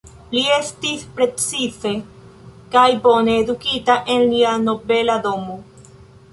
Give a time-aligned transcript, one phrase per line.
[0.35, 1.91] Li estis precize
[2.77, 5.63] kaj bone edukita en lia nobela domo.